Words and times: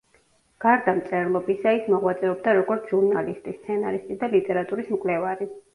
გარდა 0.63 0.95
მწერლობისა, 0.99 1.75
ის 1.81 1.91
მოღვაწეობდა 1.97 2.57
როგორც 2.61 2.91
ჟურნალისტი, 2.95 3.57
სცენარისტი 3.63 4.23
და 4.25 4.35
ლიტერატურის 4.37 4.95
მკვლევარი. 4.99 5.55